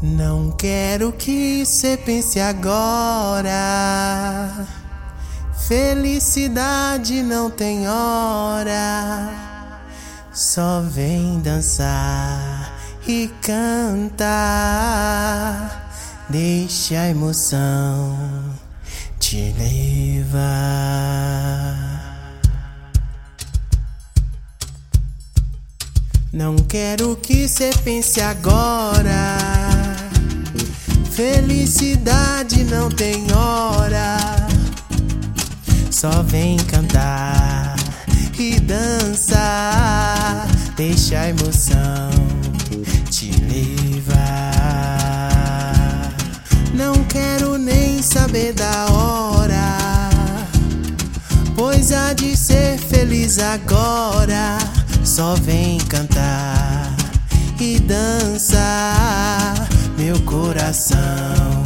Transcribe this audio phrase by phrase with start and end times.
[0.00, 3.52] Não quero que cê pense agora.
[5.66, 9.28] Felicidade não tem hora.
[10.32, 12.72] Só vem dançar
[13.08, 14.28] e cantar.
[16.28, 18.16] Deixa a emoção
[19.18, 20.38] te levar.
[26.32, 29.57] Não quero que cê pense agora.
[35.98, 37.74] Só vem cantar
[38.38, 40.46] e dançar.
[40.76, 42.10] Deixa a emoção
[43.10, 44.14] te levar.
[46.72, 49.76] Não quero nem saber da hora.
[51.56, 54.56] Pois há de ser feliz agora.
[55.04, 56.94] Só vem cantar
[57.58, 59.68] e dançar.
[59.96, 61.57] Meu coração.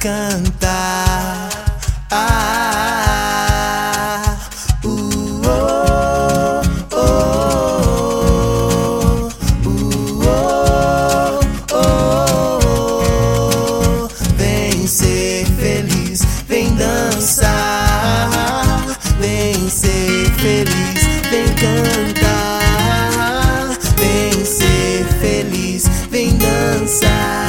[0.00, 1.50] cantar.
[14.36, 18.30] Vem ser feliz, vem dançar,
[19.20, 22.88] vem ser feliz, vem cantar,
[23.96, 27.39] vem ser feliz, vem dançar.